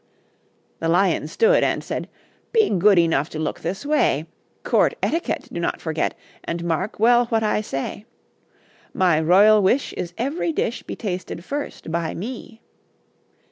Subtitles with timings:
[0.79, 2.09] The Lion stood, And said:
[2.53, 4.25] "Be good Enough to look this way;
[4.63, 8.05] Court Etiquette Do not forget, And mark well what I say:
[8.95, 12.61] My royal wish Is ev'ry dish Be tasted first by me."